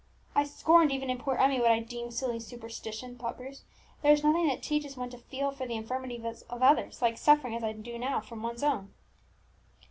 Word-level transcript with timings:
"I 0.33 0.45
scorned, 0.45 0.91
even 0.91 1.11
in 1.11 1.19
poor 1.19 1.35
Emmie, 1.35 1.59
what 1.59 1.69
I 1.69 1.77
deemed 1.77 2.15
silly 2.15 2.39
superstition," 2.39 3.19
thought 3.19 3.37
Bruce. 3.37 3.61
"There 4.01 4.11
is 4.11 4.23
nothing 4.23 4.47
that 4.47 4.63
teaches 4.63 4.97
one 4.97 5.11
to 5.11 5.19
feel 5.19 5.51
for 5.51 5.67
the 5.67 5.75
infirmities 5.75 6.41
of 6.49 6.63
others 6.63 7.03
like 7.03 7.19
suffering, 7.19 7.53
as 7.53 7.63
I 7.63 7.71
now 7.73 8.17
do, 8.21 8.27
from 8.27 8.41
one's 8.41 8.63
own." 8.63 8.95